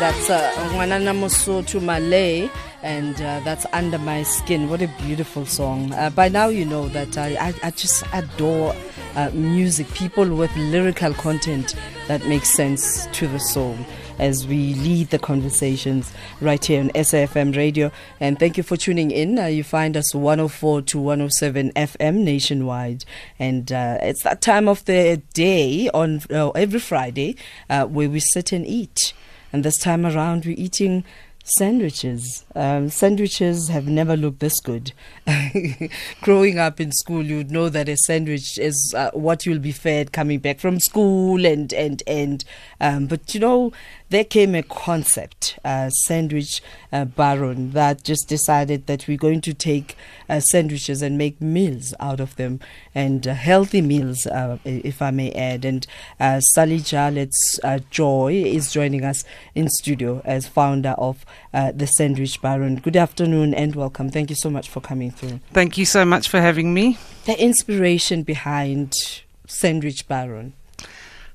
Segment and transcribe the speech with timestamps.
[0.00, 2.48] That's uh, Ngwanana Mosotho Malay,
[2.82, 4.70] and uh, that's Under My Skin.
[4.70, 5.92] What a beautiful song.
[5.92, 8.74] Uh, by now, you know that I, I, I just adore
[9.14, 11.74] uh, music, people with lyrical content
[12.08, 13.76] that makes sense to the soul
[14.18, 16.10] as we lead the conversations
[16.40, 17.92] right here on SAFM radio.
[18.20, 19.38] And thank you for tuning in.
[19.38, 23.04] Uh, you find us 104 to 107 FM nationwide.
[23.38, 27.36] And uh, it's that time of the day on uh, every Friday
[27.68, 29.12] uh, where we sit and eat.
[29.52, 31.04] And this time around, we're eating
[31.44, 32.44] sandwiches.
[32.54, 34.92] Um, sandwiches have never looked this good.
[36.22, 40.12] Growing up in school, you'd know that a sandwich is uh, what you'll be fed
[40.12, 42.44] coming back from school, and and and.
[42.80, 43.72] Um, but you know,
[44.10, 46.60] there came a concept, uh, sandwich
[46.92, 49.96] uh, baron, that just decided that we're going to take
[50.28, 52.60] uh, sandwiches and make meals out of them,
[52.94, 55.64] and uh, healthy meals, uh, if I may add.
[55.64, 55.86] And
[56.18, 61.86] uh, Sally Jarlett's uh, Joy is joining us in studio as founder of uh, the
[61.86, 62.76] Sandwich Baron.
[62.76, 64.10] Good afternoon and welcome.
[64.10, 65.40] Thank you so much for coming through.
[65.52, 66.98] Thank you so much for having me.
[67.26, 70.54] The inspiration behind Sandwich Baron.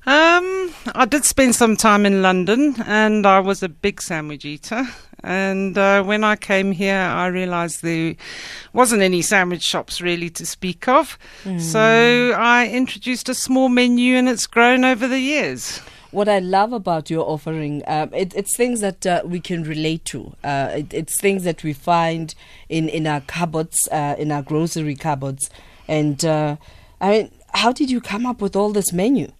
[0.08, 4.88] Um, I did spend some time in London and I was a big sandwich eater.
[5.23, 8.16] And uh, when I came here, I realized there
[8.73, 11.17] wasn't any sandwich shops really to speak of.
[11.59, 15.80] So I introduced a small menu and it's grown over the years.
[16.12, 20.06] What I love about your offering, um, it, it's things that uh, we can relate
[20.06, 20.36] to.
[20.44, 22.36] Uh, it, it's things that we find
[22.69, 25.50] in, in our cupboards, uh, in our grocery cupboards.
[25.88, 26.58] And uh,
[27.02, 29.31] I mean, how did you come up with all this menu?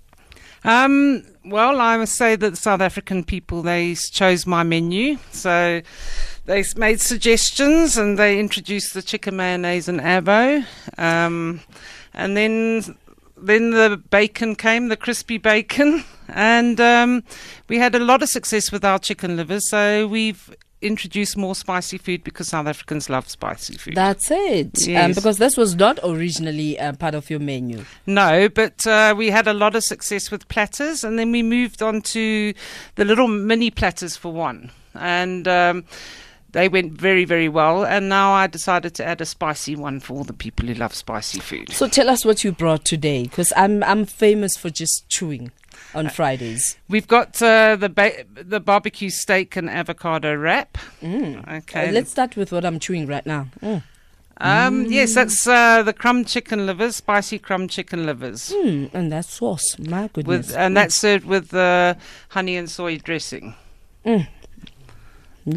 [0.66, 5.83] Um, well, I must say that the South African people they chose my menu, so
[6.45, 10.66] they made suggestions and they introduced the chicken mayonnaise and avo,
[10.97, 11.61] um,
[12.16, 12.97] and then
[13.38, 17.23] then the bacon came, the crispy bacon, and um,
[17.67, 19.69] we had a lot of success with our chicken livers.
[19.69, 23.95] So we've introduced more spicy food because South Africans love spicy food.
[23.95, 24.83] That's it.
[24.83, 25.15] Um, Yes.
[25.15, 27.85] because this was not originally uh, part of your menu.
[28.05, 31.81] No, but uh, we had a lot of success with platters, and then we moved
[31.81, 32.53] on to
[32.95, 35.85] the little mini platters for one, and um,
[36.51, 37.83] they went very, very well.
[37.85, 40.94] And now I decided to add a spicy one for all the people who love
[40.94, 41.71] spicy food.
[41.71, 45.51] So tell us what you brought today, because I'm I'm famous for just chewing
[45.94, 46.78] on Fridays.
[46.90, 50.78] We've got uh, the ba- the barbecue steak and avocado wrap.
[51.02, 51.58] Mm.
[51.59, 53.47] Okay, Uh, let's start with what I'm chewing right now.
[53.62, 53.84] Mm.
[54.38, 58.52] um, yes, that's uh, the crumb chicken livers, spicy crumb chicken livers.
[58.52, 60.47] Mm, and that sauce, my goodness.
[60.47, 61.94] With, and that's served with uh,
[62.30, 63.56] honey and soy dressing.
[64.03, 64.25] you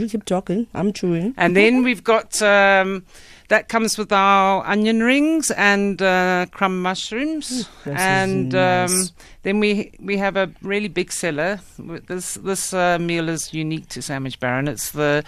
[0.09, 0.67] keep talking.
[0.75, 1.35] I'm chewing.
[1.37, 3.05] And then we've got um,
[3.48, 8.91] that comes with our onion rings and uh, crumb mushrooms, is and nice.
[8.91, 9.09] um,
[9.42, 11.60] then we we have a really big seller.
[12.06, 14.69] This this uh, meal is unique to Sandwich Baron.
[14.69, 15.25] It's the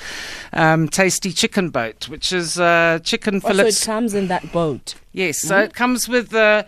[0.53, 4.95] um, tasty chicken boat, which is uh, chicken Oh, so it comes in that boat.
[5.13, 6.65] yes, so it comes with uh,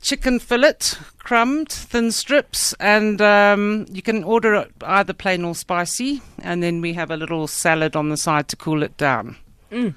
[0.00, 0.78] chicken fillet,
[1.18, 6.22] crumbed, thin strips, and um, you can order it either plain or spicy.
[6.42, 9.36] And then we have a little salad on the side to cool it down.
[9.70, 9.94] Mm.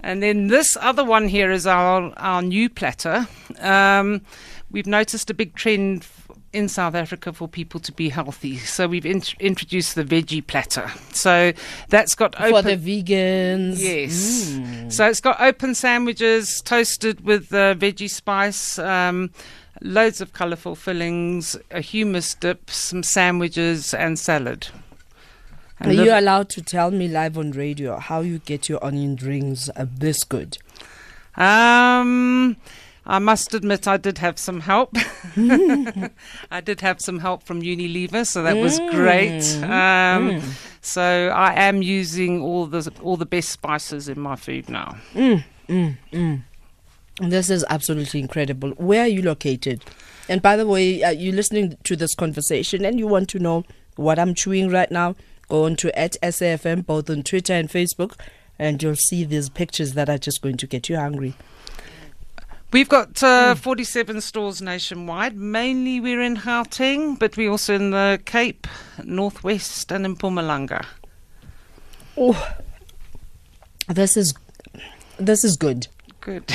[0.00, 3.26] And then this other one here is our our new platter.
[3.60, 4.20] Um,
[4.70, 6.06] we've noticed a big trend
[6.52, 10.88] in South Africa for people to be healthy, so we've int- introduced the veggie platter.
[11.12, 11.52] So
[11.88, 12.64] that's got For open.
[12.80, 13.80] the vegans.
[13.80, 14.50] Yes.
[14.52, 14.92] Mm.
[14.92, 19.30] So it's got open sandwiches toasted with uh, veggie spice, um,
[19.80, 24.68] loads of colourful fillings, a hummus dip, some sandwiches, and salad.
[25.80, 29.68] Are you allowed to tell me live on radio how you get your onion rings
[29.76, 30.58] uh, this good?
[31.36, 32.56] Um,
[33.06, 34.96] I must admit, I did have some help.
[35.36, 39.42] I did have some help from Unilever, so that was great.
[39.42, 39.62] Mm.
[39.64, 40.42] Um, Mm.
[40.80, 44.96] So I am using all the all the best spices in my food now.
[45.14, 46.42] Mm, mm, mm.
[47.20, 48.70] This is absolutely incredible.
[48.72, 49.82] Where are you located?
[50.28, 53.64] And by the way, uh, you're listening to this conversation and you want to know
[53.96, 55.14] what I'm chewing right now,
[55.48, 58.18] go on to at SAFM, both on Twitter and Facebook,
[58.58, 61.34] and you'll see these pictures that are just going to get you hungry.
[62.72, 65.36] We've got uh, 47 stores nationwide.
[65.36, 68.66] Mainly we're in Gauteng, but we're also in the Cape,
[69.04, 70.84] Northwest, and in Mpumalanga.
[72.16, 72.56] Oh,
[73.88, 74.34] this is
[75.18, 75.86] this is good.
[76.20, 76.44] Good.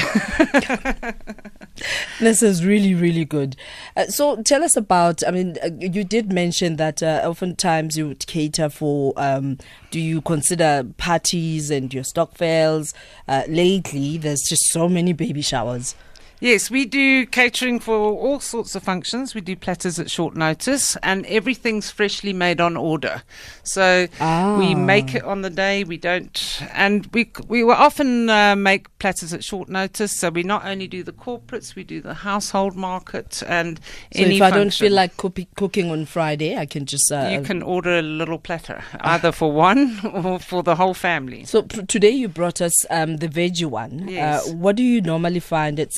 [2.20, 3.56] This is really, really good.
[3.96, 8.08] Uh, so tell us about, I mean, uh, you did mention that uh, oftentimes you
[8.08, 9.58] would cater for, um,
[9.92, 12.94] do you consider parties and your stock fails?
[13.28, 15.96] Uh, lately, there's just so many baby showers.
[16.42, 19.36] Yes, we do catering for all sorts of functions.
[19.36, 23.24] We do platters at short notice, and everything's freshly made on order.
[23.64, 24.58] So Ah.
[24.58, 25.84] we make it on the day.
[25.84, 30.18] We don't, and we we will often uh, make platters at short notice.
[30.18, 33.80] So we not only do the corporates, we do the household market and
[34.16, 37.12] So if I don't feel like cooking on Friday, I can just.
[37.12, 41.44] Uh, you can order a little platter, either for one or for the whole family.
[41.44, 44.08] So pr- today you brought us um, the veggie one.
[44.08, 44.48] Yes.
[44.48, 45.92] Uh, what do you normally find at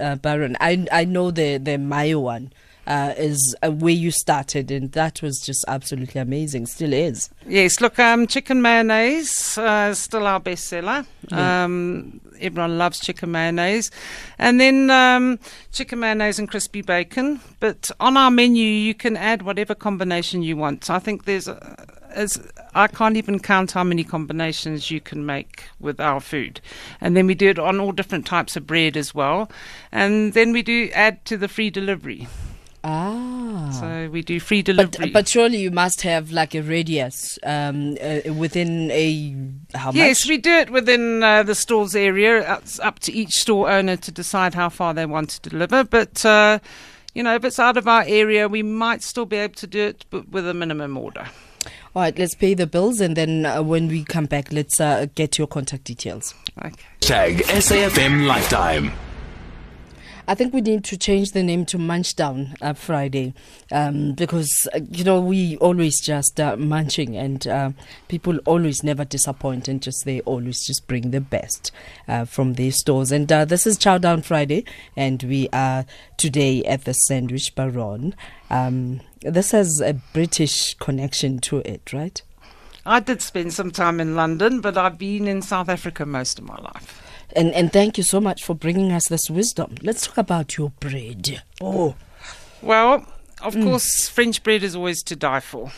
[0.00, 0.56] Uh, Baron?
[0.60, 2.52] I I know the the mayo one
[2.86, 6.66] uh, is uh, where you started, and that was just absolutely amazing.
[6.66, 7.30] Still is.
[7.46, 11.06] Yes, look, um, chicken mayonnaise uh, is still our bestseller.
[11.30, 11.64] Yeah.
[11.64, 13.90] Um, everyone loves chicken mayonnaise,
[14.38, 15.38] and then um,
[15.72, 17.40] chicken mayonnaise and crispy bacon.
[17.60, 20.84] But on our menu, you can add whatever combination you want.
[20.84, 21.83] So I think there's, a,
[22.14, 22.40] as
[22.74, 26.60] I can't even count how many combinations you can make with our food,
[27.00, 29.50] and then we do it on all different types of bread as well,
[29.92, 32.26] and then we do add to the free delivery.
[32.86, 33.70] Ah.
[33.80, 35.06] So we do free delivery.
[35.06, 39.34] but but surely you must have like a radius um, uh, within a
[39.74, 39.96] how much?
[39.96, 42.58] Yes, we do it within uh, the store's area.
[42.58, 45.82] It's up to each store owner to decide how far they want to deliver.
[45.82, 46.58] But, uh,
[47.14, 49.80] you know, if it's out of our area, we might still be able to do
[49.80, 51.26] it, but with a minimum order.
[51.94, 55.06] All right, let's pay the bills, and then uh, when we come back, let's uh,
[55.14, 56.34] get your contact details.
[56.58, 56.74] Okay.
[56.98, 58.90] Tag SAFM Lifetime.
[60.26, 63.34] I think we need to change the name to Munchdown uh, Friday
[63.70, 67.70] um, because, uh, you know, we always just uh, munching and uh,
[68.08, 71.72] people always never disappoint and just they always just bring the best
[72.08, 73.12] uh, from their stores.
[73.12, 74.64] And uh, this is Chow Down Friday
[74.96, 75.84] and we are
[76.16, 78.14] today at the Sandwich Baron.
[78.48, 82.22] Um, this has a British connection to it, right?
[82.86, 86.46] I did spend some time in London, but I've been in South Africa most of
[86.46, 87.13] my life.
[87.36, 89.74] And, and thank you so much for bringing us this wisdom.
[89.82, 91.42] Let's talk about your bread.
[91.60, 91.96] Oh.
[92.62, 93.04] Well,
[93.42, 95.70] of course, French bread is always to die for.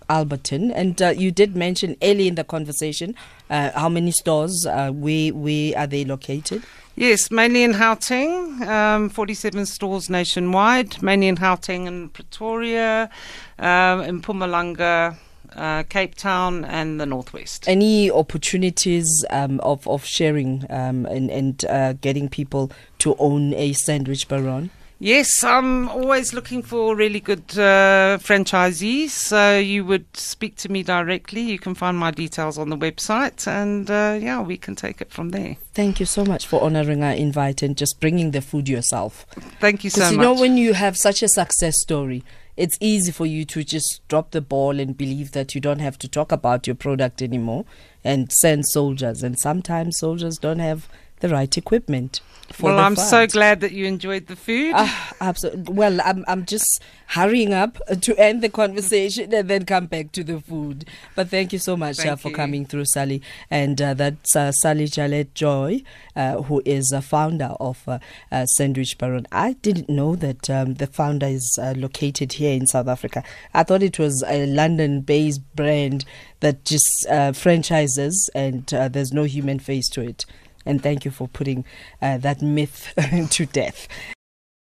[0.10, 3.16] Alberton, and uh, you did mention early in the conversation
[3.50, 6.64] uh, how many stores, uh, where where are they located?
[6.96, 13.10] Yes, mainly in Gauteng, um, 47 stores nationwide, mainly in Gauteng and Pretoria,
[13.58, 15.18] um, in Mpumalanga,
[15.56, 17.68] uh, Cape Town, and the Northwest.
[17.68, 23.74] Any opportunities um, of of sharing um, and and uh, getting people to own a
[23.74, 24.70] sandwich baron?
[25.04, 29.10] Yes, I'm always looking for really good uh, franchisees.
[29.10, 31.42] So you would speak to me directly.
[31.42, 35.12] You can find my details on the website, and uh, yeah, we can take it
[35.12, 35.58] from there.
[35.74, 39.26] Thank you so much for honoring our invite and just bringing the food yourself.
[39.60, 40.12] Thank you so much.
[40.12, 42.24] Because you know when you have such a success story,
[42.56, 45.98] it's easy for you to just drop the ball and believe that you don't have
[45.98, 47.66] to talk about your product anymore
[48.06, 49.22] and send soldiers.
[49.22, 50.88] And sometimes soldiers don't have
[51.24, 52.20] the right equipment.
[52.52, 54.74] For well, I'm so glad that you enjoyed the food.
[54.76, 55.74] Ah, absolutely.
[55.74, 60.24] Well, I'm I'm just hurrying up to end the conversation and then come back to
[60.24, 60.86] the food.
[61.16, 62.36] But thank you so much uh, for you.
[62.36, 63.22] coming through, Sally.
[63.50, 65.84] And uh, that's uh, Sally J'Arlette Joy,
[66.16, 68.00] uh, who is a founder of uh,
[68.32, 69.26] uh, Sandwich Baron.
[69.32, 73.24] I didn't know that um, the founder is uh, located here in South Africa.
[73.54, 76.04] I thought it was a London-based brand
[76.42, 80.26] that just uh, franchises and uh, there's no human face to it.
[80.66, 81.66] And thank you for putting
[82.02, 82.94] uh, that myth
[83.32, 83.88] to death.